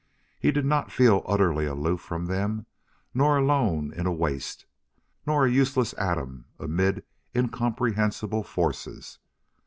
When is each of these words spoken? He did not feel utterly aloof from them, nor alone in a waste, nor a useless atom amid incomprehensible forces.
He 0.39 0.49
did 0.51 0.65
not 0.65 0.91
feel 0.91 1.21
utterly 1.27 1.67
aloof 1.67 2.01
from 2.01 2.25
them, 2.25 2.65
nor 3.13 3.37
alone 3.37 3.93
in 3.93 4.07
a 4.07 4.11
waste, 4.11 4.65
nor 5.27 5.45
a 5.45 5.51
useless 5.51 5.93
atom 5.95 6.45
amid 6.57 7.03
incomprehensible 7.35 8.41
forces. 8.41 9.19